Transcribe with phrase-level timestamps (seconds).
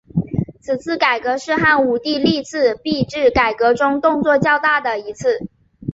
[0.61, 5.47] 此次改革是汉武帝历次币制改革中动作较大的一次。